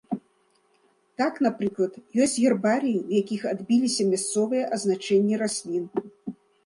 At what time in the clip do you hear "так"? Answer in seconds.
1.21-1.33